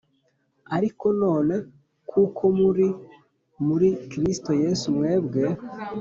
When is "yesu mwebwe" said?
4.63-5.43